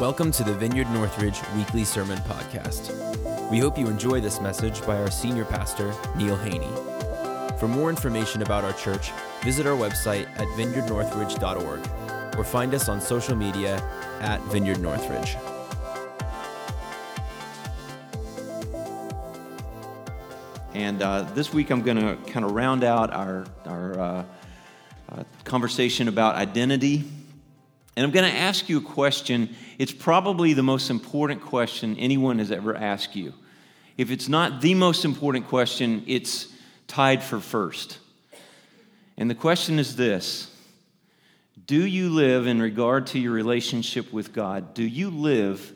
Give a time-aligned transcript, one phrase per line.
[0.00, 3.50] Welcome to the Vineyard Northridge Weekly Sermon Podcast.
[3.50, 6.70] We hope you enjoy this message by our senior pastor, Neil Haney.
[7.58, 9.10] For more information about our church,
[9.42, 13.78] visit our website at vineyardnorthridge.org or find us on social media
[14.20, 15.36] at Vineyard Northridge.
[20.74, 24.24] And uh, this week I'm going to kind of round out our, our uh,
[25.08, 27.04] uh, conversation about identity
[27.98, 29.56] and I'm going to ask you a question.
[29.76, 33.34] It's probably the most important question anyone has ever asked you.
[33.96, 36.46] If it's not the most important question, it's
[36.86, 37.98] tied for first.
[39.16, 40.48] And the question is this
[41.66, 44.74] Do you live in regard to your relationship with God?
[44.74, 45.74] Do you live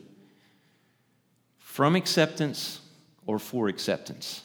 [1.59, 2.81] from acceptance
[3.27, 4.45] or for acceptance?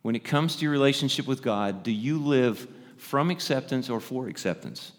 [0.00, 4.28] When it comes to your relationship with God, do you live from acceptance or for
[4.28, 4.92] acceptance?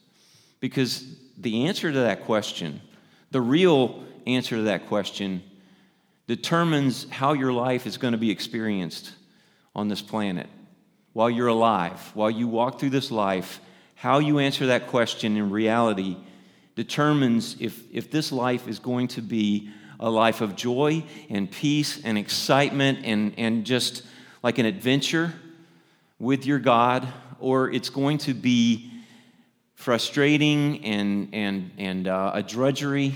[0.59, 1.05] Because
[1.37, 2.81] the answer to that question,
[3.31, 5.43] the real answer to that question,
[6.27, 9.13] determines how your life is going to be experienced
[9.75, 10.47] on this planet.
[11.13, 13.59] While you're alive, while you walk through this life,
[13.95, 16.17] how you answer that question in reality
[16.75, 19.69] determines if, if this life is going to be
[19.99, 24.03] a life of joy and peace and excitement and, and just
[24.43, 25.33] like an adventure
[26.19, 27.07] with your God,
[27.39, 28.91] or it's going to be
[29.77, 33.13] frustrating and, and, and uh, a drudgery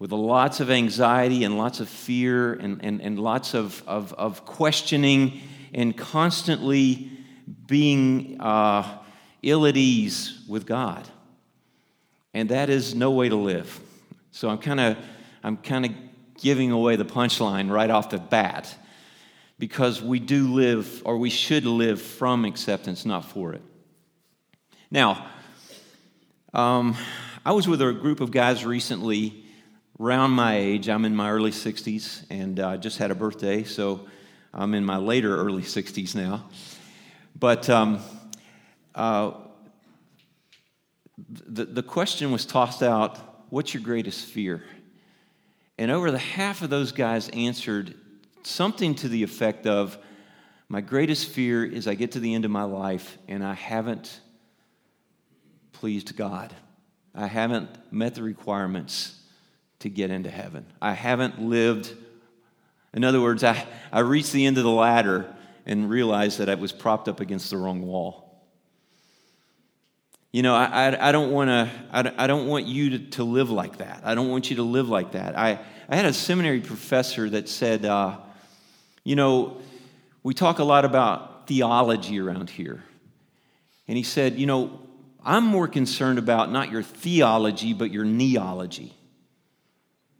[0.00, 4.44] with lots of anxiety and lots of fear and, and, and lots of, of, of
[4.44, 5.40] questioning
[5.72, 7.08] and constantly
[7.68, 8.98] being uh,
[9.42, 11.08] ill at ease with God.
[12.34, 13.80] And that is no way to live.
[14.32, 14.96] So I'm kind of
[15.42, 15.92] I'm kind of
[16.40, 18.76] giving away the punchline right off the bat
[19.58, 23.62] because we do live or we should live from acceptance, not for it.
[24.90, 25.26] Now,
[26.52, 26.96] um,
[27.44, 29.44] I was with a group of guys recently,
[30.00, 30.88] around my age.
[30.88, 34.06] I'm in my early 60s and uh, just had a birthday, so
[34.52, 36.48] I'm in my later early 60s now.
[37.38, 38.00] But um,
[38.94, 39.32] uh,
[41.46, 43.18] the, the question was tossed out
[43.50, 44.64] what's your greatest fear?
[45.78, 47.94] And over the half of those guys answered
[48.42, 49.98] something to the effect of,
[50.68, 54.20] My greatest fear is I get to the end of my life and I haven't
[55.80, 56.52] pleased God.
[57.14, 59.18] I haven't met the requirements
[59.78, 60.66] to get into heaven.
[60.80, 61.94] I haven't lived,
[62.92, 66.56] in other words, I, I reached the end of the ladder and realized that I
[66.56, 68.44] was propped up against the wrong wall.
[70.32, 71.70] You know, I, I, I don't want to.
[71.90, 74.02] I, I don't want you to, to live like that.
[74.04, 75.36] I don't want you to live like that.
[75.36, 78.18] I, I had a seminary professor that said, uh,
[79.02, 79.62] you know,
[80.22, 82.84] we talk a lot about theology around here.
[83.88, 84.78] And he said, you know,
[85.24, 88.94] I'm more concerned about not your theology, but your neology.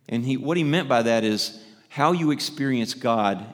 [0.09, 3.47] And he, what he meant by that is how you experience God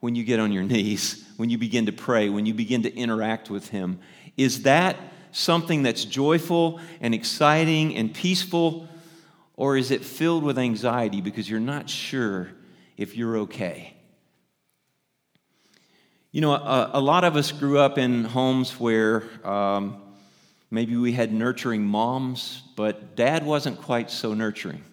[0.00, 2.94] when you get on your knees, when you begin to pray, when you begin to
[2.94, 4.00] interact with Him.
[4.36, 4.96] Is that
[5.32, 8.88] something that's joyful and exciting and peaceful,
[9.56, 12.48] or is it filled with anxiety because you're not sure
[12.96, 13.94] if you're okay?
[16.32, 20.00] You know, a, a lot of us grew up in homes where um,
[20.70, 24.84] Maybe we had nurturing moms, but dad wasn't quite so nurturing.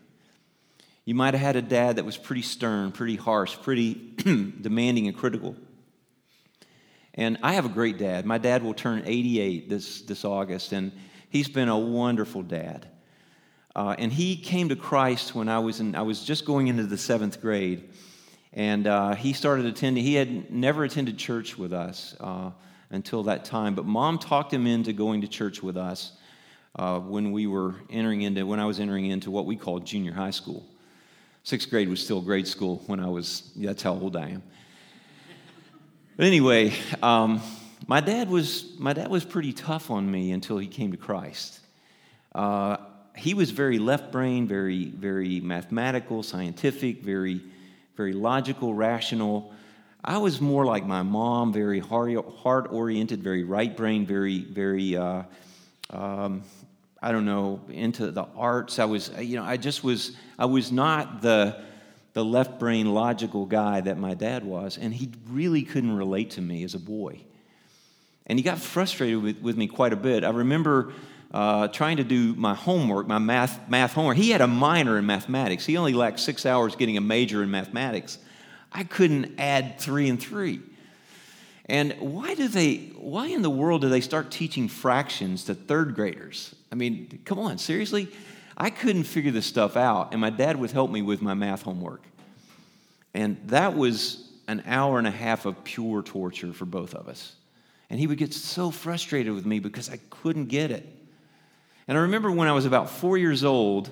[1.06, 3.94] You might have had a dad that was pretty stern, pretty harsh, pretty
[4.62, 5.56] demanding and critical.
[7.14, 8.26] And I have a great dad.
[8.26, 10.92] My dad will turn 88 this, this August, and
[11.30, 12.88] he's been a wonderful dad.
[13.76, 16.84] Uh, and he came to Christ when I was, in, I was just going into
[16.84, 17.90] the seventh grade.
[18.52, 22.16] And uh, he started attending, he had never attended church with us.
[22.20, 22.52] Uh,
[22.90, 23.75] until that time.
[23.75, 26.14] But mom talked him into going to church with us
[26.75, 30.14] uh, when we were entering into, when I was entering into what we called junior
[30.14, 30.66] high school.
[31.44, 34.44] Sixth grade was still grade school when I was, that's how old I am.
[36.17, 36.73] But anyway,
[37.03, 37.41] um,
[37.85, 41.59] my dad was my dad was pretty tough on me until he came to Christ.
[42.34, 42.78] Uh,
[43.16, 47.41] he was very left brain, very very mathematical, scientific, very
[47.96, 49.53] very logical, rational.
[50.08, 55.24] I was more like my mom, very heart oriented, very right brain, very, very, uh,
[55.90, 56.44] um,
[57.02, 58.80] I don't know, into the arts.
[58.80, 61.62] I was, you know, I just was, I was not the,
[62.14, 64.78] the left brain logical guy that my dad was.
[64.78, 67.20] And he really couldn't relate to me as a boy.
[68.28, 70.24] And he got frustrated with, with me quite a bit.
[70.24, 70.94] I remember
[71.34, 74.16] uh, trying to do my homework, my math, math homework.
[74.16, 75.66] He had a minor in mathematics.
[75.66, 78.20] He only lacked six hours getting a major in mathematics.
[78.72, 80.61] I couldn't add three and three.
[81.69, 85.96] And why do they, why in the world do they start teaching fractions to third
[85.96, 86.55] graders?
[86.72, 88.08] I mean, come on, seriously?
[88.58, 91.64] I couldn't figure this stuff out, and my dad would help me with my math
[91.64, 92.02] homework.
[93.14, 97.35] And that was an hour and a half of pure torture for both of us.
[97.90, 100.87] And he would get so frustrated with me because I couldn't get it.
[101.87, 103.91] And I remember when I was about four years old,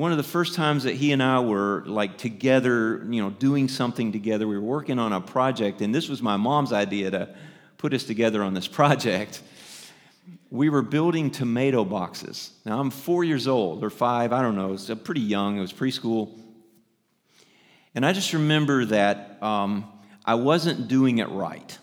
[0.00, 3.68] one of the first times that he and I were like together, you know, doing
[3.68, 7.28] something together, we were working on a project, and this was my mom's idea to
[7.76, 9.42] put us together on this project.
[10.50, 12.50] We were building tomato boxes.
[12.64, 15.72] Now I'm four years old or five, I don't know, it's pretty young, it was
[15.72, 16.30] preschool.
[17.94, 19.84] And I just remember that um,
[20.24, 21.78] I wasn't doing it right.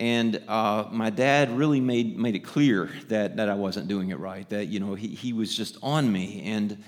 [0.00, 4.18] And uh, my dad really made, made it clear that, that I wasn't doing it
[4.18, 6.42] right, that, you know, he, he was just on me.
[6.46, 6.82] And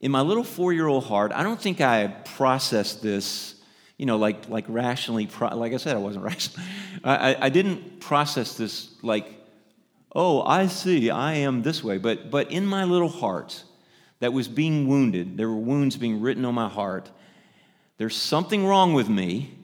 [0.00, 3.54] in my little four-year-old heart, I don't think I processed this,
[3.98, 6.66] you know, like, like rationally, pro- like I said, I wasn't rational.
[7.04, 9.32] I, I didn't process this like,
[10.12, 11.98] oh, I see, I am this way.
[11.98, 13.62] But, but in my little heart
[14.18, 17.12] that was being wounded, there were wounds being written on my heart.
[17.96, 19.56] There's something wrong with me.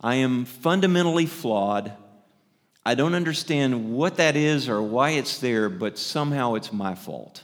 [0.00, 1.92] I am fundamentally flawed.
[2.86, 7.42] I don't understand what that is or why it's there, but somehow it's my fault.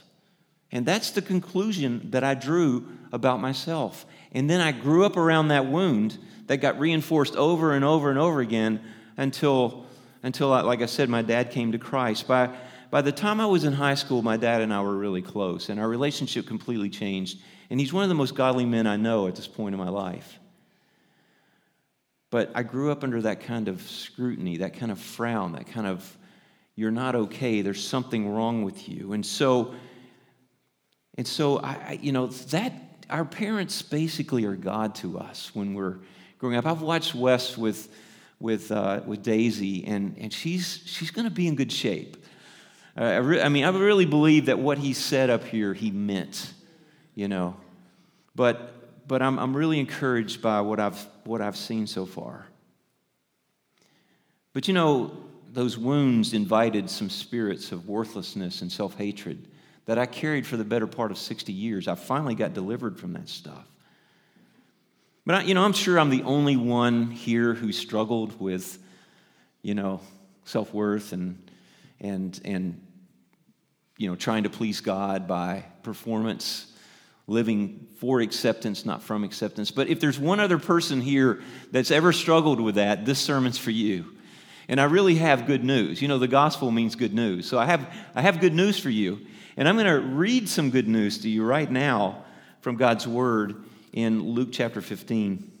[0.71, 4.05] And that's the conclusion that I drew about myself.
[4.31, 6.17] And then I grew up around that wound
[6.47, 8.81] that got reinforced over and over and over again
[9.17, 9.85] until,
[10.23, 12.27] until like I said, my dad came to Christ.
[12.27, 12.55] By,
[12.91, 15.69] by the time I was in high school, my dad and I were really close,
[15.69, 17.39] and our relationship completely changed.
[17.69, 19.89] And he's one of the most godly men I know at this point in my
[19.89, 20.40] life.
[22.31, 25.85] But I grew up under that kind of scrutiny, that kind of frown, that kind
[25.85, 26.17] of,
[26.75, 29.13] you're not okay, there's something wrong with you.
[29.13, 29.75] And so,
[31.17, 32.73] and so I, you know, that,
[33.09, 35.97] our parents basically are God to us when we're
[36.39, 36.65] growing up.
[36.65, 37.89] I've watched Wes with,
[38.39, 42.25] with, uh, with Daisy, and, and she's, she's going to be in good shape.
[42.97, 45.91] Uh, I, re- I mean, I really believe that what he said up here, he
[45.91, 46.53] meant,
[47.13, 47.57] you know.
[48.33, 48.77] But
[49.07, 52.47] but I'm, I'm really encouraged by what I've, what I've seen so far.
[54.53, 55.15] But you know,
[55.51, 59.47] those wounds invited some spirits of worthlessness and self hatred
[59.85, 61.87] that I carried for the better part of 60 years.
[61.87, 63.67] I finally got delivered from that stuff.
[65.25, 68.79] But, I, you know, I'm sure I'm the only one here who struggled with,
[69.61, 70.01] you know,
[70.45, 71.37] self worth and,
[71.99, 72.81] and, and,
[73.97, 76.70] you know, trying to please God by performance
[77.31, 79.71] living for acceptance, not from acceptance.
[79.71, 81.41] But if there's one other person here
[81.71, 84.05] that's ever struggled with that, this sermon's for you.
[84.67, 86.01] And I really have good news.
[86.01, 87.47] You know, the gospel means good news.
[87.47, 89.19] So I have, I have good news for you.
[89.57, 92.23] And I'm going to read some good news to you right now
[92.61, 95.51] from God's word in Luke chapter 15.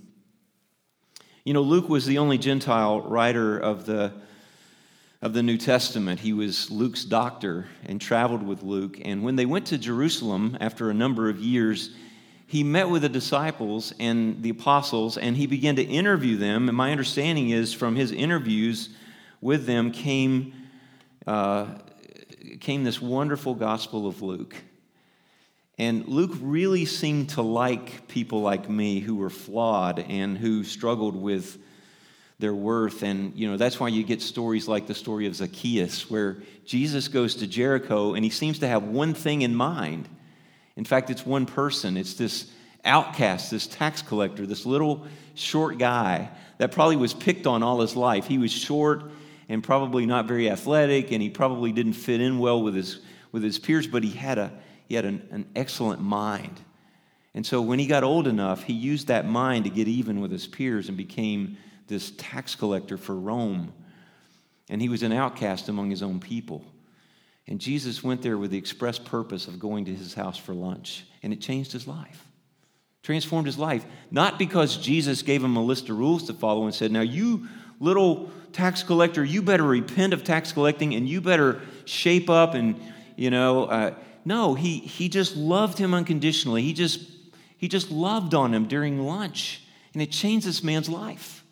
[1.43, 4.13] You know, Luke was the only Gentile writer of the
[5.21, 6.19] of the New Testament.
[6.19, 8.99] He was Luke's doctor and traveled with Luke.
[9.05, 11.91] And when they went to Jerusalem after a number of years,
[12.47, 16.67] he met with the disciples and the apostles and he began to interview them.
[16.67, 18.89] And my understanding is from his interviews
[19.41, 20.53] with them came,
[21.27, 21.67] uh,
[22.59, 24.55] came this wonderful gospel of Luke.
[25.77, 31.15] And Luke really seemed to like people like me who were flawed and who struggled
[31.15, 31.59] with
[32.41, 33.03] their worth.
[33.03, 37.07] And, you know, that's why you get stories like the story of Zacchaeus, where Jesus
[37.07, 40.09] goes to Jericho and he seems to have one thing in mind.
[40.75, 41.95] In fact, it's one person.
[41.95, 42.51] It's this
[42.83, 45.05] outcast, this tax collector, this little
[45.35, 48.27] short guy that probably was picked on all his life.
[48.27, 49.03] He was short
[49.47, 52.99] and probably not very athletic, and he probably didn't fit in well with his,
[53.31, 54.51] with his peers, but he had, a,
[54.87, 56.59] he had an, an excellent mind.
[57.33, 60.31] And so when he got old enough, he used that mind to get even with
[60.31, 61.57] his peers and became
[61.91, 63.71] this tax collector for Rome.
[64.69, 66.65] And he was an outcast among his own people.
[67.47, 71.05] And Jesus went there with the express purpose of going to his house for lunch.
[71.21, 72.25] And it changed his life,
[73.03, 73.85] transformed his life.
[74.09, 77.47] Not because Jesus gave him a list of rules to follow and said, Now, you
[77.79, 82.79] little tax collector, you better repent of tax collecting and you better shape up and,
[83.17, 83.93] you know, uh,
[84.23, 86.61] no, he, he just loved him unconditionally.
[86.61, 87.01] He just,
[87.57, 89.63] he just loved on him during lunch.
[89.93, 91.43] And it changed this man's life.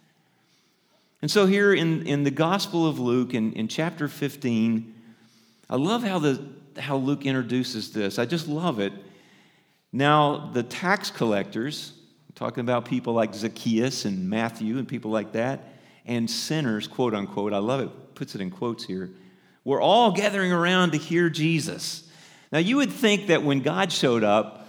[1.22, 4.94] And so, here in, in the Gospel of Luke, in, in chapter 15,
[5.70, 6.42] I love how, the,
[6.78, 8.18] how Luke introduces this.
[8.18, 8.94] I just love it.
[9.92, 11.94] Now, the tax collectors,
[12.36, 15.74] talking about people like Zacchaeus and Matthew and people like that,
[16.06, 19.10] and sinners, quote unquote, I love it, puts it in quotes here,
[19.66, 22.10] were all gathering around to hear Jesus.
[22.52, 24.68] Now, you would think that when God showed up,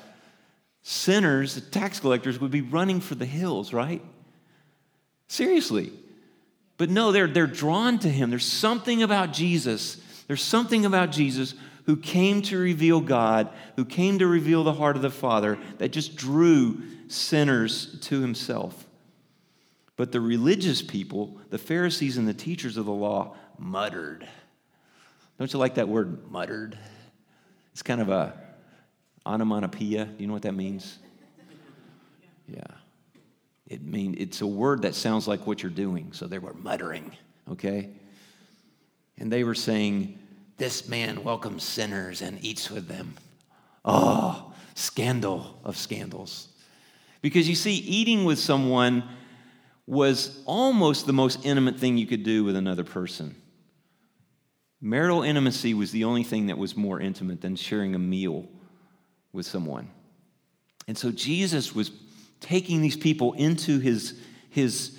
[0.83, 4.05] sinners, the tax collectors, would be running for the hills, right?
[5.29, 5.93] Seriously.
[6.81, 8.31] But no, they're, they're drawn to him.
[8.31, 9.99] There's something about Jesus.
[10.29, 14.97] There's something about Jesus who came to reveal God, who came to reveal the heart
[14.97, 18.87] of the Father, that just drew sinners to himself.
[19.97, 24.27] But the religious people, the Pharisees and the teachers of the law, muttered.
[25.39, 26.79] Don't you like that word, muttered?
[27.73, 28.33] It's kind of a
[29.27, 30.07] onomatopoeia.
[30.07, 30.99] Do you know what that means?
[32.49, 32.63] Yeah.
[33.71, 36.13] It mean it's a word that sounds like what you're doing.
[36.13, 37.13] So they were muttering,
[37.53, 37.89] okay?
[39.17, 40.19] And they were saying,
[40.57, 43.15] This man welcomes sinners and eats with them.
[43.85, 46.49] Oh, scandal of scandals.
[47.23, 49.05] Because you see, eating with someone
[49.87, 53.37] was almost the most intimate thing you could do with another person.
[54.81, 58.49] Marital intimacy was the only thing that was more intimate than sharing a meal
[59.33, 59.91] with someone.
[60.89, 61.91] And so Jesus was
[62.41, 64.19] taking these people into his,
[64.49, 64.97] his,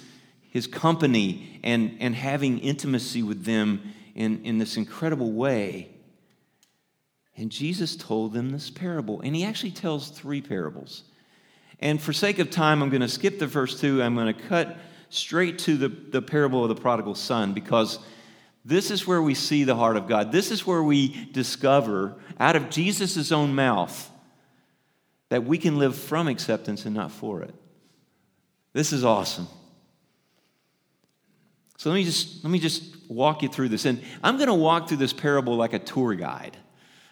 [0.50, 5.89] his company and, and having intimacy with them in, in this incredible way.
[7.36, 9.21] And Jesus told them this parable.
[9.21, 11.03] And he actually tells three parables.
[11.79, 14.03] And for sake of time, I'm going to skip the first two.
[14.03, 14.77] I'm going to cut
[15.10, 18.00] straight to the, the parable of the prodigal son because
[18.63, 20.31] this is where we see the heart of God.
[20.31, 24.10] This is where we discover out of Jesus' own mouth
[25.31, 27.55] that we can live from acceptance and not for it.
[28.73, 29.47] This is awesome.
[31.77, 33.85] So let me just let me just walk you through this.
[33.85, 36.57] And I'm going to walk through this parable like a tour guide.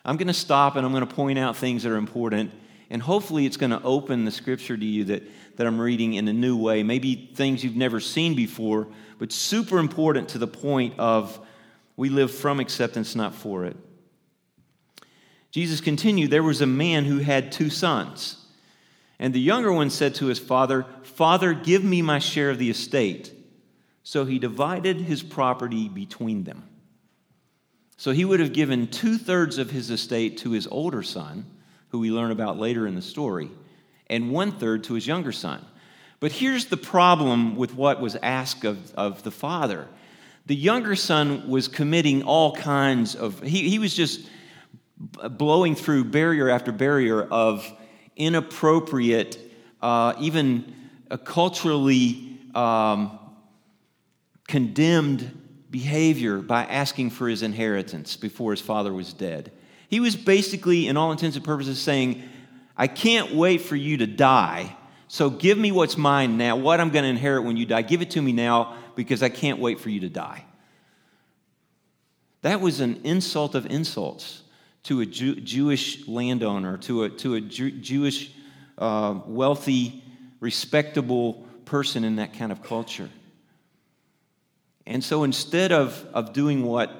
[0.04, 2.52] I'm going to stop and I'm going to point out things that are important
[2.90, 5.24] and hopefully it's going to open the scripture to you that,
[5.56, 9.78] that I'm reading in a new way, maybe things you've never seen before, but super
[9.78, 11.40] important to the point of
[11.96, 13.78] we live from acceptance, not for it.
[15.52, 18.38] Jesus continued, There was a man who had two sons.
[19.18, 22.70] And the younger one said to his father, Father, give me my share of the
[22.70, 23.34] estate.
[24.04, 26.64] So he divided his property between them.
[27.98, 31.46] So he would have given two thirds of his estate to his older son
[31.90, 33.50] who we learn about later in the story,
[34.08, 35.66] and one third to his younger son.
[36.20, 39.88] But here's the problem with what was asked of, of the father
[40.46, 44.28] the younger son was committing all kinds of, he, he was just
[45.00, 47.72] blowing through barrier after barrier of
[48.16, 49.40] inappropriate,
[49.82, 50.74] uh, even
[51.24, 53.18] culturally um,
[54.48, 55.38] condemned
[55.70, 59.52] behavior by asking for his inheritance before his father was dead.
[59.88, 62.24] He was basically, in all intents and purposes, saying,
[62.76, 64.76] I can't wait for you to die.
[65.08, 67.82] So give me what's mine now, what I'm going to inherit when you die.
[67.82, 70.46] Give it to me now because I can't wait for you to die.
[72.42, 74.44] That was an insult of insults
[74.84, 78.32] to a Jew- Jewish landowner, to a, to a Jew- Jewish
[78.78, 80.04] uh, wealthy,
[80.40, 83.10] respectable person in that kind of culture.
[84.86, 86.92] And so instead of, of doing what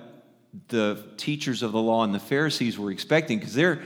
[0.68, 3.82] the teachers of the law and the Pharisees were expecting because they're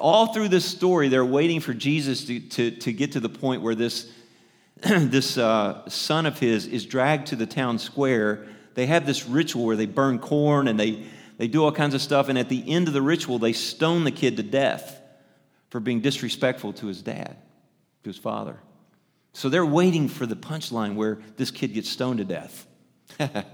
[0.00, 3.62] all through this story, they're waiting for Jesus to, to, to get to the point
[3.62, 4.10] where this,
[4.82, 8.46] this uh, son of his is dragged to the town square.
[8.74, 11.04] They have this ritual where they burn corn and they,
[11.36, 12.28] they do all kinds of stuff.
[12.28, 15.00] And at the end of the ritual, they stone the kid to death
[15.70, 17.36] for being disrespectful to his dad,
[18.04, 18.58] to his father.
[19.32, 22.66] So they're waiting for the punchline where this kid gets stoned to death.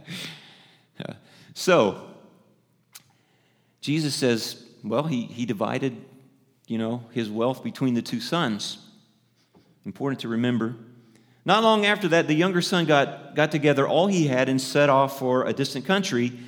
[1.55, 2.07] so
[3.81, 5.97] Jesus says, well, he, he divided,
[6.67, 8.79] you know, his wealth between the two sons.
[9.87, 10.77] Important to remember.
[11.47, 14.91] Not long after that, the younger son got, got together all he had and set
[14.91, 16.39] off for a distant country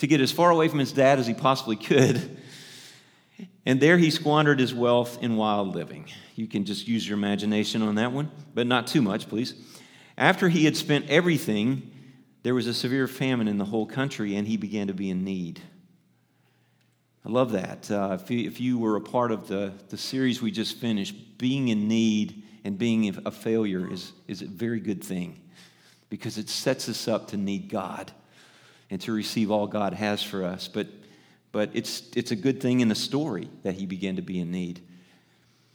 [0.00, 2.38] to get as far away from his dad as he possibly could.
[3.66, 6.06] And there he squandered his wealth in wild living.
[6.34, 9.54] You can just use your imagination on that one, but not too much, please.
[10.16, 11.90] After he had spent everything,
[12.42, 15.22] there was a severe famine in the whole country, and he began to be in
[15.22, 15.60] need.
[17.24, 17.90] I love that.
[17.90, 21.36] Uh, if, you, if you were a part of the, the series we just finished,
[21.36, 25.38] being in need and being a failure is, is a very good thing
[26.08, 28.12] because it sets us up to need God
[28.90, 30.68] and to receive all God has for us.
[30.68, 30.88] But,
[31.52, 34.50] but it's, it's a good thing in the story that he began to be in
[34.50, 34.82] need.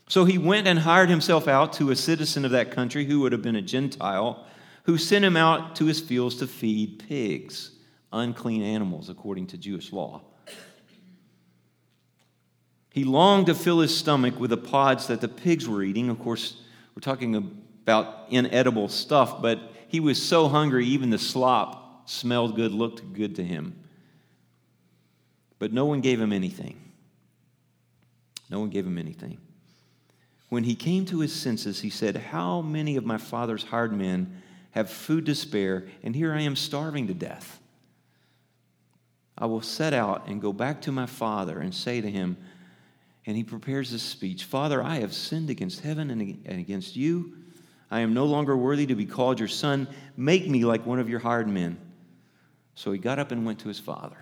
[0.08, 3.32] So he went and hired himself out to a citizen of that country who would
[3.32, 4.46] have been a Gentile,
[4.84, 7.72] who sent him out to his fields to feed pigs,
[8.14, 10.22] unclean animals according to Jewish law.
[12.92, 16.10] He longed to fill his stomach with the pods that the pigs were eating.
[16.10, 16.62] Of course,
[16.96, 22.72] we're talking about inedible stuff, but he was so hungry, even the slop smelled good,
[22.72, 23.76] looked good to him.
[25.60, 26.80] But no one gave him anything.
[28.50, 29.38] No one gave him anything.
[30.50, 34.42] When he came to his senses, he said, How many of my father's hired men
[34.72, 37.60] have food to spare, and here I am starving to death?
[39.38, 42.38] I will set out and go back to my father and say to him,
[43.26, 47.34] and he prepares this speech Father, I have sinned against heaven and against you.
[47.90, 49.88] I am no longer worthy to be called your son.
[50.18, 51.78] Make me like one of your hired men.
[52.76, 54.18] So he got up and went to his father.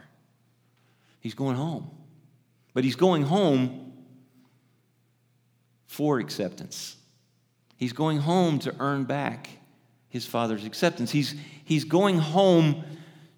[1.20, 1.90] He's going home.
[2.74, 3.94] But he's going home
[5.88, 6.96] for acceptance.
[7.78, 9.50] He's going home to earn back
[10.10, 11.12] his father's acceptance.
[11.12, 12.84] He's, he's going home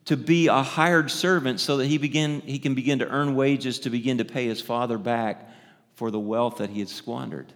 [0.05, 3.79] to be a hired servant so that he, begin, he can begin to earn wages
[3.79, 5.49] to begin to pay his father back
[5.93, 7.51] for the wealth that he had squandered.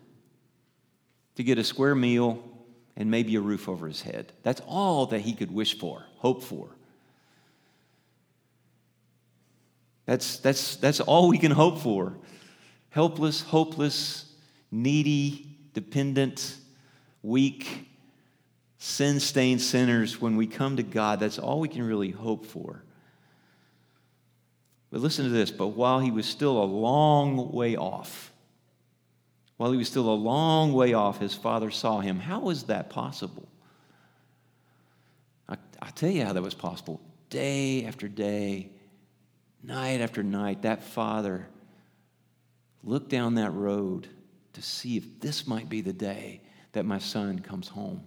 [1.36, 2.44] To get a square meal
[2.96, 4.34] and maybe a roof over his head.
[4.44, 6.70] That's all that he could wish for, hope for.
[10.10, 12.18] That's, that's, that's all we can hope for.
[12.90, 14.26] Helpless, hopeless,
[14.72, 16.58] needy, dependent,
[17.22, 17.88] weak,
[18.80, 22.82] sin stained sinners, when we come to God, that's all we can really hope for.
[24.90, 25.52] But listen to this.
[25.52, 28.32] But while he was still a long way off,
[29.58, 32.18] while he was still a long way off, his father saw him.
[32.18, 33.48] How was that possible?
[35.48, 37.00] I, I'll tell you how that was possible.
[37.30, 38.72] Day after day,
[39.64, 41.48] night after night, that father
[42.84, 44.08] looked down that road
[44.54, 48.04] to see if this might be the day that my son comes home.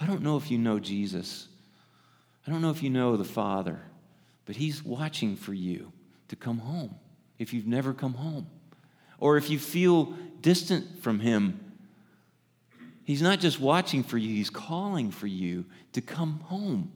[0.00, 1.48] I don't know if you know Jesus.
[2.46, 3.80] I don't know if you know the Father,
[4.46, 5.92] but He's watching for you
[6.28, 6.94] to come home
[7.38, 8.46] if you've never come home.
[9.18, 11.60] Or if you feel distant from Him,
[13.04, 16.92] He's not just watching for you, He's calling for you to come home.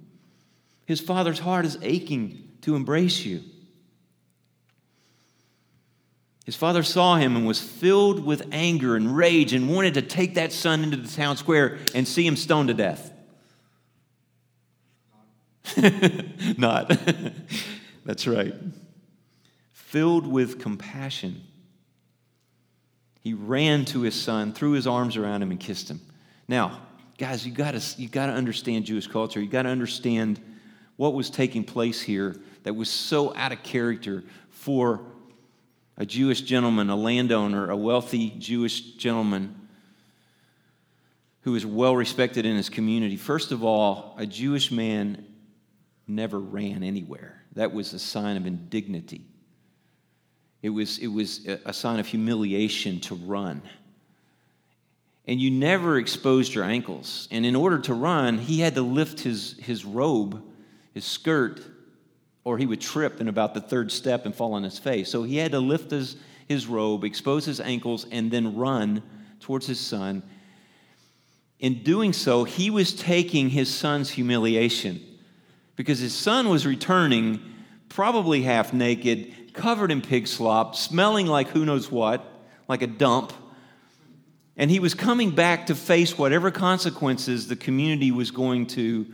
[0.93, 3.43] His Father's heart is aching to embrace you.
[6.45, 10.35] His father saw him and was filled with anger and rage and wanted to take
[10.35, 13.11] that son into the town square and see him stoned to death.
[16.59, 17.01] Not.
[18.05, 18.53] That's right.
[19.73, 21.43] Filled with compassion,
[23.23, 26.03] he ran to his son, threw his arms around him, and kissed him.
[26.49, 26.83] Now,
[27.17, 29.41] guys, you got to you got to understand Jewish culture.
[29.41, 30.39] You got to understand
[30.97, 35.01] what was taking place here that was so out of character for
[35.97, 39.55] a Jewish gentleman, a landowner, a wealthy Jewish gentleman
[41.43, 43.17] who was well respected in his community.
[43.17, 45.27] First of all, a Jewish man
[46.07, 47.43] never ran anywhere.
[47.55, 49.27] That was a sign of indignity.
[50.63, 53.63] It was, it was a sign of humiliation to run.
[55.27, 57.29] And you never exposed your ankles.
[57.31, 60.43] And in order to run, he had to lift his, his robe,
[60.95, 61.61] his skirt,
[62.45, 65.11] or he would trip in about the third step and fall on his face.
[65.11, 66.17] So he had to lift his,
[66.49, 69.03] his robe, expose his ankles, and then run
[69.41, 70.23] towards his son.
[71.59, 75.01] In doing so, he was taking his son's humiliation
[75.77, 77.41] because his son was returning
[77.89, 82.25] probably half naked, covered in pig slop, smelling like who knows what,
[82.69, 83.33] like a dump.
[84.57, 89.07] And he was coming back to face whatever consequences the community was going to,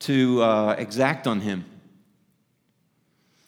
[0.00, 1.64] to uh, exact on him.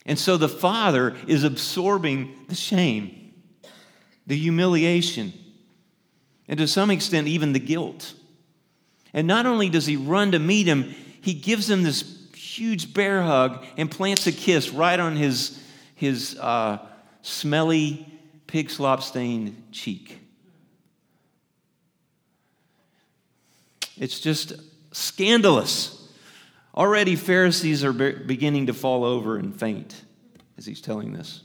[0.06, 3.32] And so the father is absorbing the shame,
[4.26, 5.32] the humiliation,
[6.48, 8.14] and to some extent, even the guilt.
[9.12, 13.22] And not only does he run to meet him, he gives him this huge bear
[13.22, 15.62] hug and plants a kiss right on his,
[15.94, 16.78] his uh,
[17.22, 18.06] smelly,
[18.46, 20.18] pig slop stained cheek.
[23.96, 24.54] It's just
[24.92, 25.99] scandalous.
[26.76, 30.04] Already, Pharisees are beginning to fall over and faint
[30.56, 31.42] as he's telling this.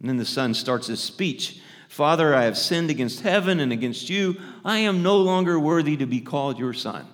[0.00, 1.60] And then the son starts his speech
[1.92, 4.40] Father, I have sinned against heaven and against you.
[4.64, 7.06] I am no longer worthy to be called your son.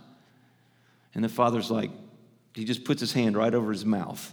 [1.17, 1.91] And the father's like,
[2.55, 4.33] he just puts his hand right over his mouth.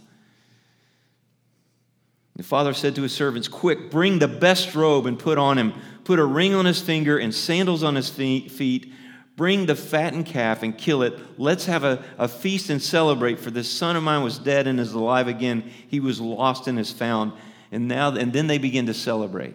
[2.36, 5.72] The father said to his servants, Quick, bring the best robe and put on him.
[6.04, 8.92] Put a ring on his finger and sandals on his feet
[9.36, 11.18] Bring the fattened calf and kill it.
[11.38, 14.80] Let's have a, a feast and celebrate, for this son of mine was dead and
[14.80, 15.70] is alive again.
[15.88, 17.32] He was lost and is found.
[17.70, 19.54] And now and then they begin to celebrate.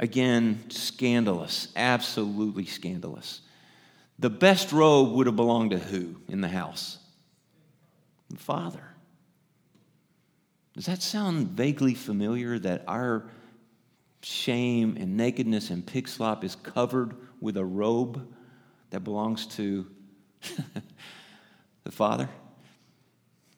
[0.00, 3.42] Again, scandalous, absolutely scandalous.
[4.18, 6.98] The best robe would have belonged to who in the house?
[8.30, 8.94] The father.
[10.74, 13.30] Does that sound vaguely familiar that our
[14.26, 18.26] shame and nakedness and pig slop is covered with a robe
[18.90, 19.86] that belongs to
[21.84, 22.28] the Father,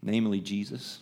[0.03, 0.99] namely Jesus.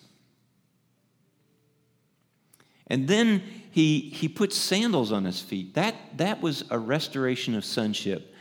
[2.86, 5.74] And then he, he puts sandals on his feet.
[5.74, 8.32] That, that was a restoration of sonship.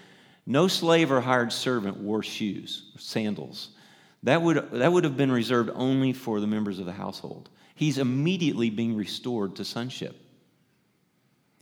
[0.45, 3.69] No slave or hired servant wore shoes, sandals.
[4.21, 7.49] That would, that would have been reserved only for the members of the household.
[7.73, 10.21] He's immediately being restored to sonship.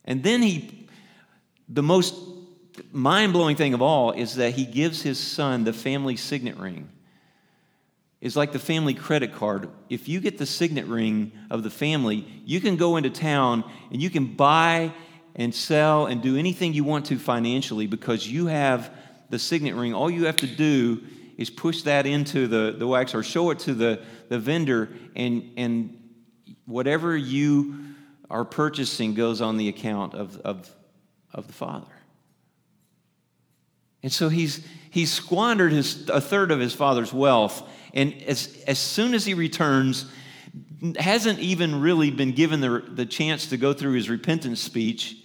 [0.05, 0.87] And then he,
[1.69, 2.15] the most
[2.91, 6.89] mind blowing thing of all is that he gives his son the family signet ring.
[8.21, 9.69] It's like the family credit card.
[9.89, 14.01] If you get the signet ring of the family, you can go into town and
[14.01, 14.93] you can buy
[15.35, 18.91] and sell and do anything you want to financially because you have
[19.29, 19.93] the signet ring.
[19.93, 21.03] All you have to do
[21.37, 25.51] is push that into the, the wax or show it to the, the vendor, and,
[25.57, 25.99] and
[26.65, 27.92] whatever you
[28.29, 30.69] are purchasing goes on the account of, of,
[31.33, 31.91] of the father.
[34.01, 37.67] And so he's, he's squandered his, a third of his father's wealth.
[37.93, 40.05] And as, as soon as he returns,
[40.97, 45.17] hasn't even really been given the, the chance to go through his repentance speech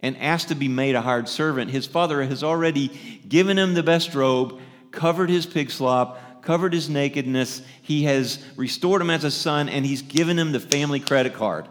[0.00, 1.70] and asked to be made a hired servant.
[1.70, 2.88] His father has already
[3.26, 7.62] given him the best robe, covered his pig slop, covered his nakedness.
[7.80, 11.68] He has restored him as a son, and he's given him the family credit card.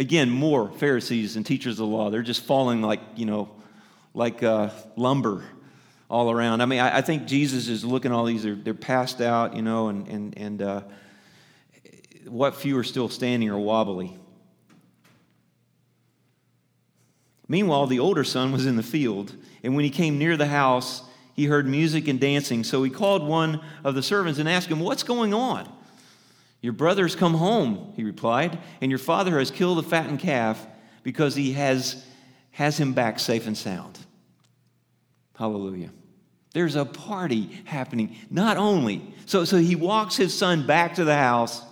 [0.00, 2.08] Again, more Pharisees and teachers of the law.
[2.08, 3.50] They're just falling like, you know,
[4.14, 5.44] like uh, lumber
[6.08, 6.62] all around.
[6.62, 9.60] I mean, I, I, think Jesus is looking all these, they're, they're passed out, you
[9.60, 10.80] know, and, and, and uh,
[12.26, 14.16] what few are still standing or wobbly.
[17.46, 21.02] Meanwhile, the older son was in the field, and when he came near the house,
[21.34, 22.64] he heard music and dancing.
[22.64, 25.70] So he called one of the servants and asked him, What's going on?
[26.62, 30.66] Your brother's come home, he replied, and your father has killed the fattened calf
[31.02, 32.04] because he has
[32.52, 33.98] has him back safe and sound.
[35.36, 35.90] Hallelujah.
[36.52, 38.16] There's a party happening.
[38.28, 41.62] Not only, so, so he walks his son back to the house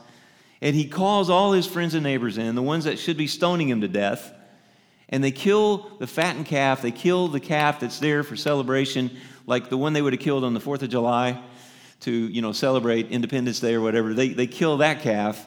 [0.62, 3.68] and he calls all his friends and neighbors in, the ones that should be stoning
[3.68, 4.32] him to death,
[5.08, 6.82] and they kill the fattened calf.
[6.82, 10.44] They kill the calf that's there for celebration, like the one they would have killed
[10.44, 11.42] on the 4th of July
[12.00, 14.14] to, you know, celebrate Independence Day or whatever.
[14.14, 15.46] They, they kill that calf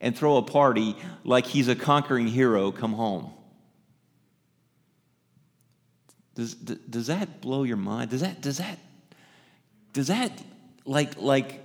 [0.00, 3.32] and throw a party like he's a conquering hero come home.
[6.34, 8.10] Does, does that blow your mind?
[8.10, 8.78] Does that, does that,
[9.92, 10.32] does that,
[10.84, 11.60] like, like,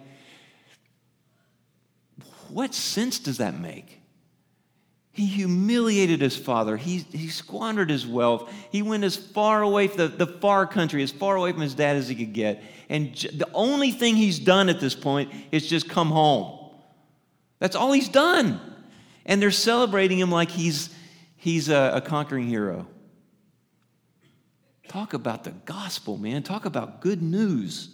[2.49, 4.01] what sense does that make?
[5.13, 6.77] He humiliated his father.
[6.77, 8.53] He, he squandered his wealth.
[8.71, 11.95] He went as far away the, the far country, as far away from his dad
[11.95, 12.61] as he could get.
[12.89, 16.71] And the only thing he's done at this point is just come home.
[17.59, 18.61] That's all he's done.
[19.25, 20.89] And they're celebrating him like he's,
[21.35, 22.87] he's a, a conquering hero.
[24.87, 26.43] Talk about the gospel, man.
[26.43, 27.89] Talk about good news.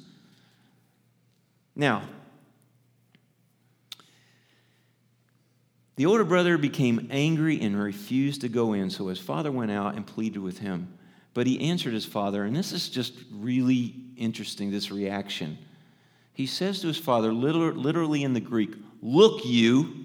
[1.76, 2.04] Now,
[5.96, 9.96] the older brother became angry and refused to go in, so his father went out
[9.96, 10.94] and pleaded with him.
[11.34, 15.58] But he answered his father, and this is just really interesting this reaction.
[16.34, 20.04] He says to his father, literally in the Greek, Look, you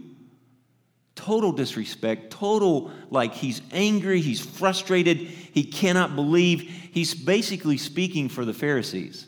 [1.18, 6.62] total disrespect, total like he's angry, he's frustrated, he cannot believe.
[6.92, 9.26] He's basically speaking for the Pharisees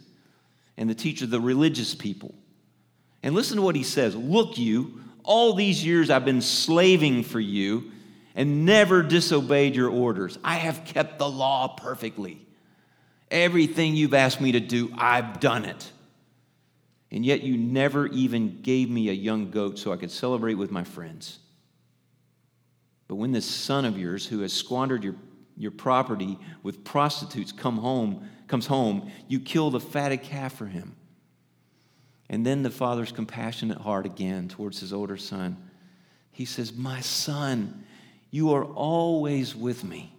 [0.76, 2.32] and the teacher, the religious people.
[3.22, 7.40] And listen to what he says Look, you, all these years I've been slaving for
[7.40, 7.90] you
[8.40, 10.38] and never disobeyed your orders.
[10.42, 12.40] I have kept the law perfectly.
[13.30, 15.92] Everything you've asked me to do, I've done it.
[17.10, 20.70] And yet you never even gave me a young goat so I could celebrate with
[20.70, 21.38] my friends.
[23.08, 25.16] But when this son of yours who has squandered your,
[25.58, 30.96] your property with prostitutes come home, comes home, you kill the fatted calf for him.
[32.30, 35.58] And then the father's compassionate heart again towards his older son.
[36.32, 37.84] He says, My son,
[38.30, 40.12] you are always with me.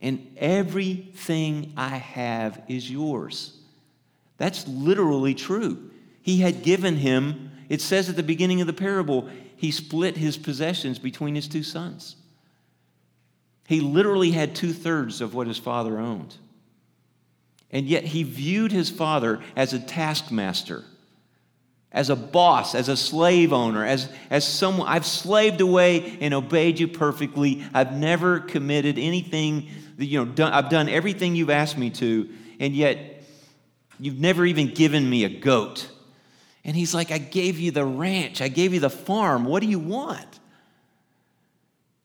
[0.00, 3.58] And everything I have is yours.
[4.38, 5.90] That's literally true.
[6.22, 10.38] He had given him, it says at the beginning of the parable, he split his
[10.38, 12.16] possessions between his two sons.
[13.68, 16.34] He literally had two thirds of what his father owned.
[17.70, 20.84] And yet he viewed his father as a taskmaster,
[21.92, 24.86] as a boss, as a slave owner, as, as someone.
[24.88, 27.64] I've slaved away and obeyed you perfectly.
[27.74, 32.28] I've never committed anything, that, you know, done, I've done everything you've asked me to,
[32.60, 33.24] and yet
[33.98, 35.88] you've never even given me a goat.
[36.64, 39.44] And he's like, I gave you the ranch, I gave you the farm.
[39.44, 40.38] What do you want?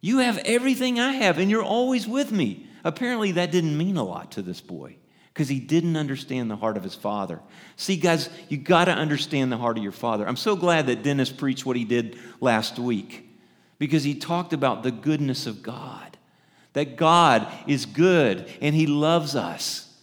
[0.02, 2.68] You have everything I have, and you're always with me.
[2.84, 4.96] Apparently, that didn't mean a lot to this boy
[5.36, 7.42] because he didn't understand the heart of his father.
[7.76, 10.26] See, guys, you got to understand the heart of your father.
[10.26, 13.30] I'm so glad that Dennis preached what he did last week
[13.78, 16.18] because he talked about the goodness of God,
[16.72, 19.94] that God is good and He loves us.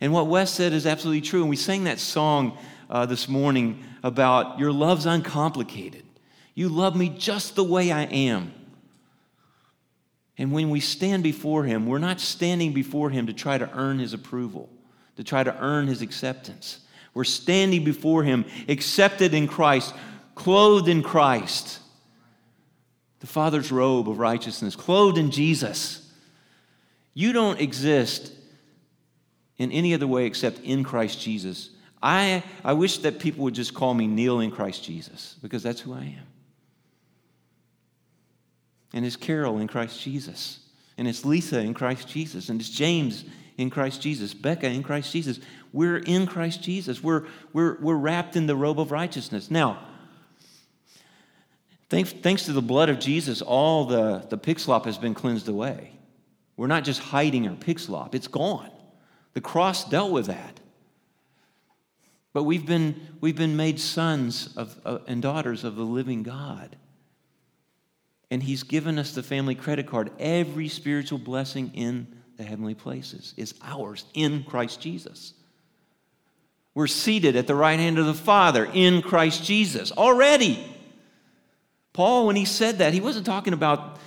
[0.00, 1.42] And what Wes said is absolutely true.
[1.42, 2.56] And we sang that song
[2.88, 6.04] uh, this morning about your love's uncomplicated.
[6.54, 8.54] You love me just the way I am.
[10.40, 13.98] And when we stand before Him, we're not standing before Him to try to earn
[13.98, 14.70] His approval,
[15.16, 16.80] to try to earn His acceptance.
[17.12, 19.94] We're standing before Him, accepted in Christ,
[20.34, 21.80] clothed in Christ,
[23.18, 26.10] the Father's robe of righteousness, clothed in Jesus.
[27.12, 28.32] You don't exist
[29.58, 31.68] in any other way except in Christ Jesus.
[32.02, 35.82] I, I wish that people would just call me Neil in Christ Jesus because that's
[35.82, 36.29] who I am.
[38.92, 40.60] And it's Carol in Christ Jesus.
[40.98, 42.48] And it's Lisa in Christ Jesus.
[42.48, 43.24] And it's James
[43.56, 44.34] in Christ Jesus.
[44.34, 45.40] Becca in Christ Jesus.
[45.72, 47.02] We're in Christ Jesus.
[47.02, 49.50] We're, we're, we're wrapped in the robe of righteousness.
[49.50, 49.78] Now,
[51.88, 55.48] thanks, thanks to the blood of Jesus, all the, the pig slop has been cleansed
[55.48, 55.92] away.
[56.56, 58.70] We're not just hiding our pig slop, it's gone.
[59.32, 60.60] The cross dealt with that.
[62.32, 66.76] But we've been, we've been made sons of, uh, and daughters of the living God.
[68.30, 70.10] And He's given us the family credit card.
[70.18, 75.34] Every spiritual blessing in the heavenly places is ours in Christ Jesus.
[76.74, 80.64] We're seated at the right hand of the Father in Christ Jesus already.
[81.92, 83.98] Paul, when he said that, he wasn't talking about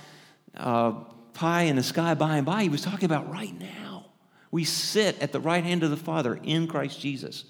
[0.56, 0.92] uh,
[1.34, 2.62] pie in the sky by and by.
[2.62, 4.06] He was talking about right now.
[4.50, 7.44] We sit at the right hand of the Father in Christ Jesus.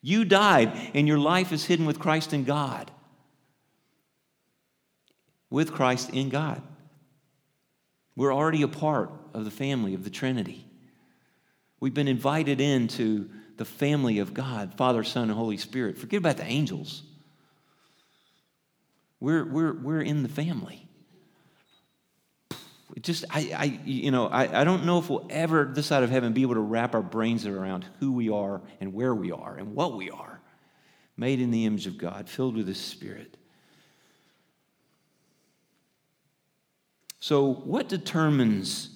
[0.00, 2.90] You died, and your life is hidden with Christ in God.
[5.54, 6.60] With Christ in God.
[8.16, 10.66] We're already a part of the family of the Trinity.
[11.78, 15.96] We've been invited into the family of God, Father, Son, and Holy Spirit.
[15.96, 17.04] Forget about the angels.
[19.20, 20.88] We're, we're, we're in the family.
[22.96, 26.02] It just, I, I, you know, I, I don't know if we'll ever, this side
[26.02, 29.30] of heaven, be able to wrap our brains around who we are and where we
[29.30, 30.40] are and what we are.
[31.16, 33.36] Made in the image of God, filled with His Spirit.
[37.24, 38.90] So, what determines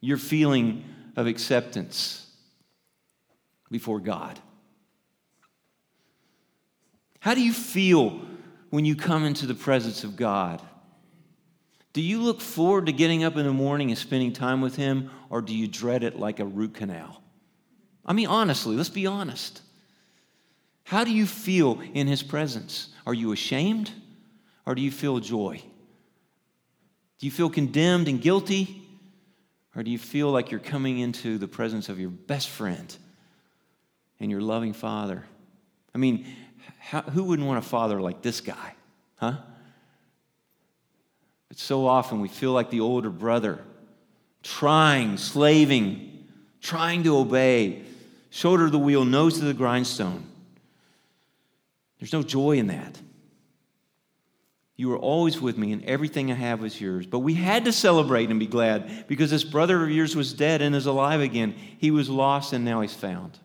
[0.00, 0.82] your feeling
[1.14, 2.28] of acceptance
[3.70, 4.40] before God?
[7.20, 8.22] How do you feel
[8.70, 10.60] when you come into the presence of God?
[11.92, 15.08] Do you look forward to getting up in the morning and spending time with Him,
[15.28, 17.22] or do you dread it like a root canal?
[18.04, 19.62] I mean, honestly, let's be honest.
[20.82, 22.88] How do you feel in His presence?
[23.06, 23.92] Are you ashamed,
[24.66, 25.62] or do you feel joy?
[27.20, 28.82] Do you feel condemned and guilty,
[29.76, 32.96] or do you feel like you're coming into the presence of your best friend
[34.18, 35.26] and your loving father?
[35.94, 36.26] I mean,
[36.78, 38.74] how, who wouldn't want a father like this guy?
[39.16, 39.34] Huh?
[41.50, 43.58] But so often we feel like the older brother,
[44.42, 46.26] trying, slaving,
[46.62, 47.82] trying to obey,
[48.30, 50.26] shoulder to the wheel, nose to the grindstone.
[51.98, 52.98] There's no joy in that.
[54.80, 57.04] You were always with me, and everything I have was yours.
[57.04, 60.62] But we had to celebrate and be glad because this brother of yours was dead
[60.62, 61.54] and is alive again.
[61.76, 63.38] He was lost, and now he's found.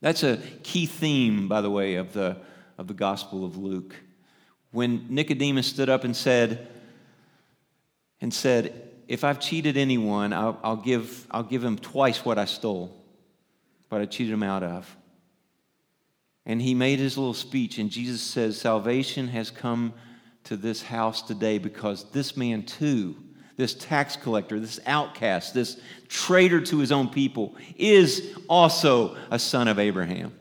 [0.00, 2.36] That's a key theme, by the way, of the,
[2.78, 3.96] of the Gospel of Luke
[4.70, 6.68] when Nicodemus stood up and said,
[8.20, 12.44] and said, if I've cheated anyone, I'll, I'll, give, I'll give him twice what I
[12.44, 12.96] stole,
[13.88, 14.96] what I cheated him out of.
[16.46, 19.92] And he made his little speech, and Jesus says, Salvation has come
[20.44, 23.16] to this house today because this man, too,
[23.56, 29.68] this tax collector, this outcast, this traitor to his own people, is also a son
[29.68, 30.34] of Abraham.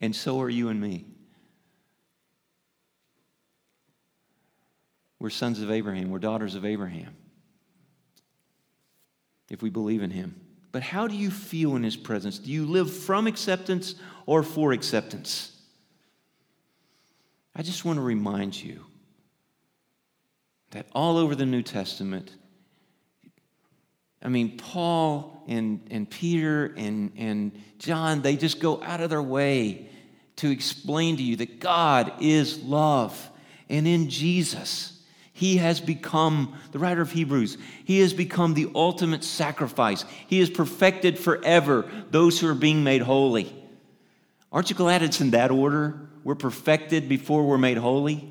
[0.00, 1.04] And so are you and me.
[5.18, 7.16] We're sons of Abraham, we're daughters of Abraham
[9.50, 10.40] if we believe in him.
[10.78, 12.38] But how do you feel in his presence?
[12.38, 15.50] Do you live from acceptance or for acceptance?
[17.52, 18.86] I just want to remind you
[20.70, 22.30] that all over the New Testament,
[24.22, 29.20] I mean, Paul and, and Peter and, and John, they just go out of their
[29.20, 29.90] way
[30.36, 33.32] to explain to you that God is love.
[33.68, 34.97] And in Jesus,
[35.38, 40.04] he has become, the writer of Hebrews, he has become the ultimate sacrifice.
[40.26, 43.54] He has perfected forever those who are being made holy.
[44.50, 46.08] Aren't you glad it's in that order?
[46.24, 48.28] We're perfected before we're made holy.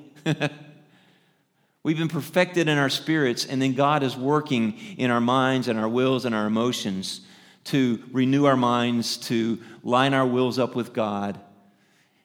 [1.83, 5.79] We've been perfected in our spirits, and then God is working in our minds and
[5.79, 7.21] our wills and our emotions
[7.65, 11.39] to renew our minds, to line our wills up with God,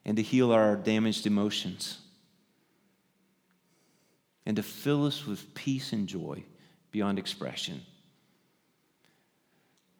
[0.04, 2.00] and to heal our damaged emotions
[4.46, 6.44] and to fill us with peace and joy
[6.90, 7.82] beyond expression.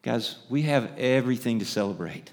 [0.02, 2.32] Guys, we have everything to celebrate.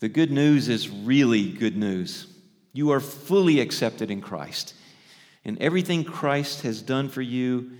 [0.00, 2.26] The good news is really good news.
[2.72, 4.74] You are fully accepted in Christ.
[5.44, 7.72] And everything Christ has done for you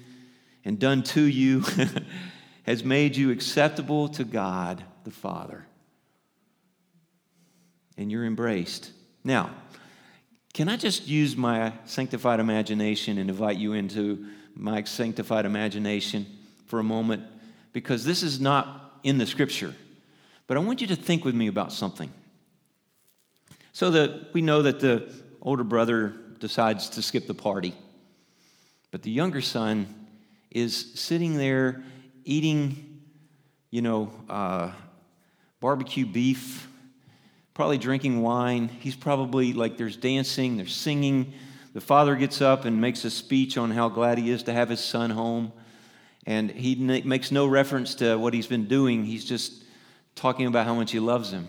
[0.64, 1.64] and done to you
[2.64, 5.66] has made you acceptable to God the Father.
[7.96, 8.92] And you're embraced.
[9.24, 9.50] Now,
[10.58, 16.26] can I just use my sanctified imagination and invite you into my sanctified imagination
[16.66, 17.22] for a moment?
[17.72, 19.72] Because this is not in the scripture.
[20.48, 22.12] But I want you to think with me about something.
[23.72, 25.08] So that we know that the
[25.40, 27.72] older brother decides to skip the party.
[28.90, 29.86] But the younger son
[30.50, 31.84] is sitting there
[32.24, 33.00] eating,
[33.70, 34.72] you know, uh,
[35.60, 36.66] barbecue beef,
[37.58, 38.68] probably drinking wine.
[38.68, 41.32] He's probably like there's dancing, there's singing.
[41.72, 44.68] The father gets up and makes a speech on how glad he is to have
[44.68, 45.50] his son home.
[46.24, 49.04] And he makes no reference to what he's been doing.
[49.04, 49.64] He's just
[50.14, 51.48] talking about how much he loves him.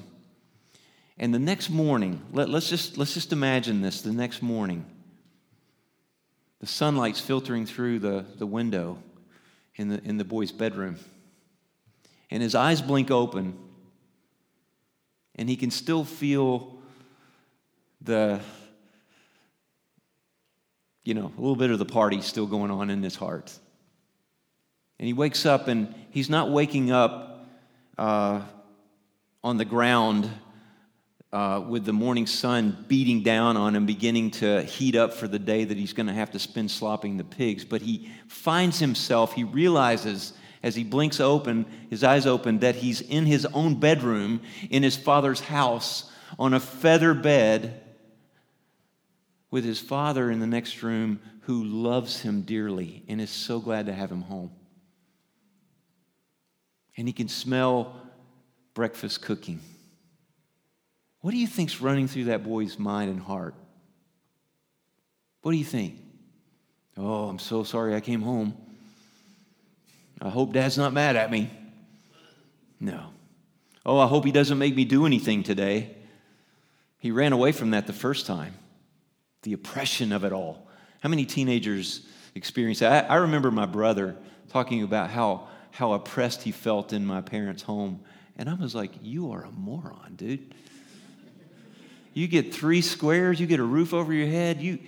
[1.19, 4.88] And the next morning, let, us just, let's just imagine this the next morning.
[6.60, 8.98] The sunlight's filtering through the, the window
[9.76, 10.98] in the, in the boy's bedroom.
[12.32, 13.60] And his eyes blink open,
[15.39, 16.78] and he can still feel
[18.02, 18.41] the,
[21.06, 23.58] you know, a little bit of the party still going on in his heart.
[24.99, 27.47] And he wakes up, and he's not waking up
[27.97, 28.41] uh,
[29.41, 30.30] on the ground
[31.32, 35.39] uh, with the morning sun beating down on him, beginning to heat up for the
[35.39, 37.63] day that he's going to have to spend slopping the pigs.
[37.63, 43.02] But he finds himself, he realizes as he blinks open, his eyes open, that he's
[43.02, 47.82] in his own bedroom in his father's house on a feather bed
[49.52, 53.88] with his father in the next room who loves him dearly and is so glad
[53.88, 54.52] to have him home.
[56.98, 57.95] And he can smell
[58.74, 59.60] breakfast cooking.
[61.22, 63.56] What do you think's running through that boy's mind and heart?
[65.41, 65.95] What do you think?
[66.98, 68.56] Oh, I'm so sorry I came home.
[70.21, 71.49] I hope dad's not mad at me.
[72.79, 73.12] No.
[73.86, 75.95] Oh, I hope he doesn't make me do anything today.
[76.99, 78.53] He ran away from that the first time.
[79.43, 80.67] The oppression of it all.
[80.99, 82.01] How many teenagers
[82.36, 83.10] experience that?
[83.10, 84.17] I, I remember my brother
[84.49, 88.01] talking about how, how oppressed he felt in my parents' home.
[88.38, 90.53] And I was like, You are a moron, dude.
[92.13, 94.62] You get three squares, you get a roof over your head.
[94.62, 94.79] You,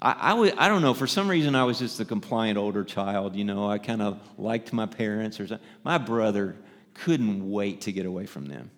[0.00, 3.34] I, I, don't know, for some reason I was just a compliant older child.
[3.34, 5.66] You know, I kind of liked my parents or something.
[5.82, 6.54] My brother
[6.94, 8.70] couldn't wait to get away from them.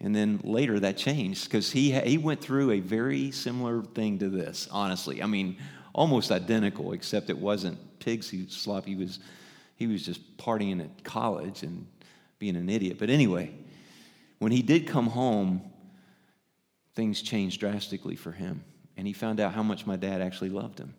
[0.00, 4.30] And then later that changed because he, he went through a very similar thing to
[4.30, 5.22] this, honestly.
[5.22, 5.58] I mean,
[5.94, 8.86] almost identical, except it wasn't pigs he slop.
[8.86, 9.20] He was,
[9.76, 11.86] he was just partying at college and
[12.38, 12.96] being an idiot.
[12.98, 13.52] But anyway,
[14.38, 15.62] when he did come home,
[16.94, 18.64] things changed drastically for him.
[18.96, 20.94] And he found out how much my dad actually loved him.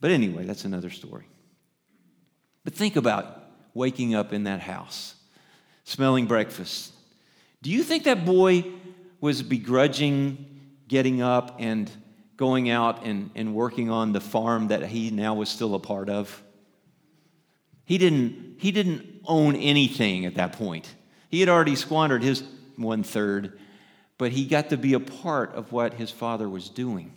[0.00, 1.26] But anyway, that's another story.
[2.64, 3.42] But think about
[3.74, 5.14] waking up in that house,
[5.84, 6.92] smelling breakfast.
[7.62, 8.64] Do you think that boy
[9.20, 10.50] was begrudging
[10.86, 11.90] getting up and
[12.36, 16.08] going out and, and working on the farm that he now was still a part
[16.08, 16.42] of?
[17.84, 20.94] He didn't, he didn't own anything at that point.
[21.30, 22.42] He had already squandered his
[22.76, 23.58] one third
[24.18, 27.12] but he got to be a part of what his father was doing.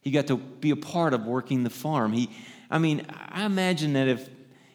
[0.00, 2.12] He got to be a part of working the farm.
[2.12, 2.30] He,
[2.70, 4.28] I mean, I imagine that if,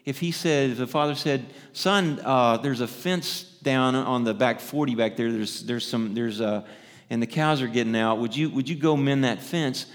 [0.06, 4.34] if he said, if the father said, son, uh, there's a fence down on the
[4.34, 6.66] back 40 back there, there's, there's some, there's a,
[7.10, 9.88] and the cows are getting out, would you, would you go mend that fence?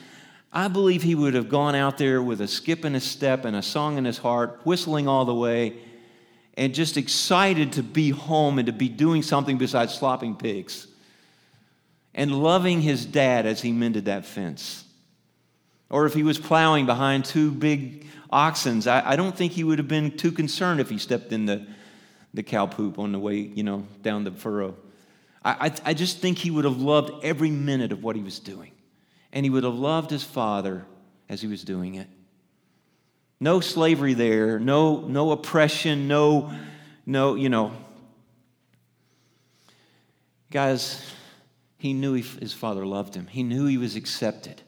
[0.53, 3.55] I believe he would have gone out there with a skip in his step and
[3.55, 5.77] a song in his heart, whistling all the way,
[6.55, 10.89] and just excited to be home and to be doing something besides slopping pigs
[12.15, 14.85] and loving his dad as he mended that fence.
[15.89, 19.79] Or if he was plowing behind two big oxens, I, I don't think he would
[19.79, 21.67] have been too concerned if he stepped in the,
[22.33, 24.77] the cow poop on the way, you know, down the furrow.
[25.45, 28.39] I, I, I just think he would have loved every minute of what he was
[28.39, 28.73] doing.
[29.33, 30.85] And he would have loved his father
[31.29, 32.09] as he was doing it.
[33.41, 36.53] No slavery there, no, no oppression, no,
[37.07, 37.73] no, you know.
[40.51, 41.11] Guys,
[41.81, 44.61] he knew his father loved him, he knew he was accepted.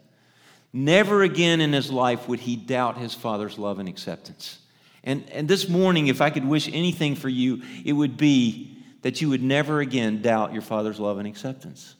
[0.73, 4.59] Never again in his life would he doubt his father's love and acceptance.
[5.05, 9.21] And, and this morning, if I could wish anything for you, it would be that
[9.21, 11.97] you would never again doubt your father's love and acceptance.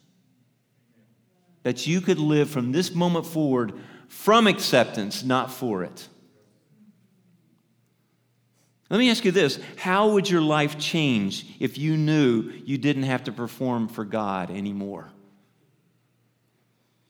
[1.65, 3.75] That you could live from this moment forward
[4.09, 6.09] from acceptance, not for it.
[8.93, 13.05] Let me ask you this How would your life change if you knew you didn't
[13.05, 15.09] have to perform for God anymore?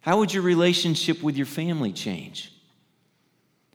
[0.01, 2.53] How would your relationship with your family change?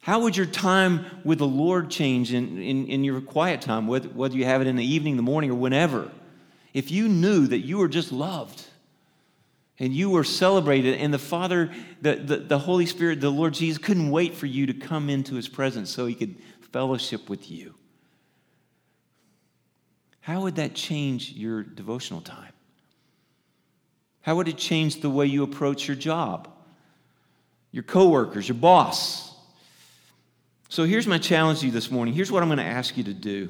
[0.02, 4.08] How would your time with the Lord change in, in, in your quiet time, whether,
[4.08, 6.10] whether you have it in the evening, the morning, or whenever?
[6.74, 8.64] If you knew that you were just loved
[9.80, 13.78] and you were celebrated, and the Father, the, the, the Holy Spirit, the Lord Jesus
[13.78, 16.38] couldn't wait for you to come into His presence so He could
[16.72, 17.74] fellowship with you.
[20.28, 22.52] How would that change your devotional time?
[24.20, 26.50] How would it change the way you approach your job,
[27.72, 29.34] your coworkers, your boss?
[30.68, 32.14] So here's my challenge to you this morning.
[32.14, 33.48] Here's what I'm going to ask you to do.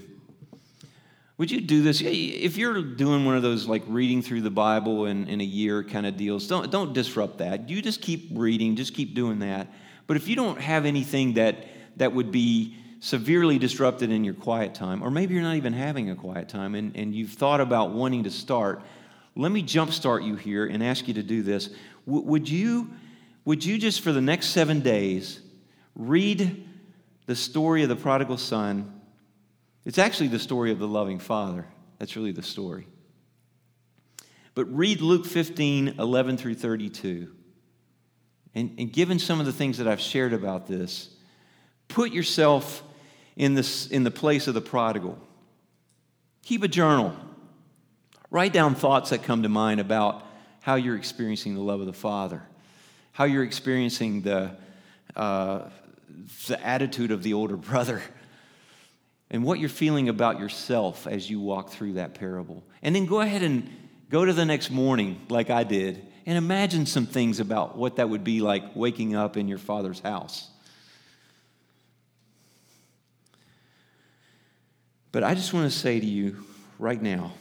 [1.40, 2.00] Would you do this?
[2.06, 5.84] If you're doing one of those like reading through the Bible in, in a year
[5.84, 7.70] kind of deals, don't, don't disrupt that.
[7.72, 9.74] You just keep reading, just keep doing that.
[10.06, 11.58] But if you don't have anything that,
[11.96, 16.10] that would be severely disrupted in your quiet time, or maybe you're not even having
[16.10, 18.82] a quiet time and, and you've thought about wanting to start,
[19.36, 21.70] let me jumpstart you here and ask you to do this.
[22.08, 22.90] W- would, you,
[23.46, 25.40] would you just for the next seven days
[25.96, 26.66] read
[27.28, 29.02] the story of the prodigal son?
[29.86, 31.68] It's actually the story of the loving father.
[32.00, 32.88] That's really the story.
[34.56, 37.32] But read Luke 15, 11 through 32.
[38.56, 41.10] And, and given some of the things that I've shared about this,
[41.88, 42.84] put yourself
[43.36, 45.18] in, this, in the place of the prodigal.
[46.44, 47.16] Keep a journal.
[48.30, 50.26] Write down thoughts that come to mind about
[50.62, 52.42] how you're experiencing the love of the Father,
[53.14, 54.52] how you're experiencing the,
[55.16, 55.62] uh,
[56.48, 58.02] the attitude of the older brother,
[59.30, 62.64] and what you're feeling about yourself as you walk through that parable.
[62.82, 63.70] And then go ahead and
[64.10, 68.10] go to the next morning, like I did, and imagine some things about what that
[68.10, 70.50] would be like waking up in your Father's house.
[75.18, 76.46] But I just want to say to you
[76.78, 77.34] right now,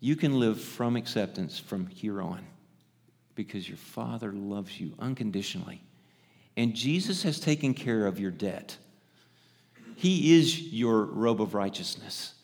[0.00, 2.44] you can live from acceptance from here on
[3.36, 5.80] because your Father loves you unconditionally.
[6.56, 8.76] And Jesus has taken care of your debt.
[9.94, 12.34] He is your robe of righteousness.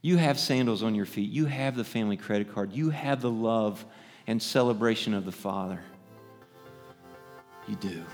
[0.00, 1.32] You have sandals on your feet.
[1.32, 2.72] You have the family credit card.
[2.72, 3.84] You have the love
[4.28, 5.80] and celebration of the Father.
[7.66, 8.04] You do.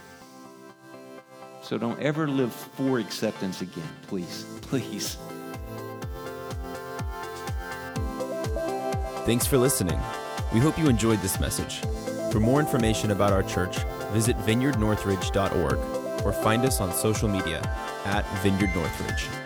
[1.66, 4.44] So don't ever live for acceptance again, please.
[4.62, 5.16] Please.
[9.24, 9.98] Thanks for listening.
[10.54, 11.80] We hope you enjoyed this message.
[12.30, 13.78] For more information about our church,
[14.12, 17.60] visit vineyardnorthridge.org or find us on social media
[18.04, 19.45] at Vineyard Northridge.